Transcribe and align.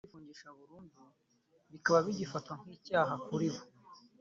Bityo 0.03 0.09
kwifungisha 0.09 0.47
burundu 0.57 1.01
bikaba 1.71 1.99
bigifatwa 2.05 2.53
nk’icyaha 2.63 3.13
kuribo 3.25 3.61